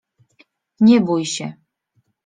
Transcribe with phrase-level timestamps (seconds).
[0.79, 1.53] Nie bój się.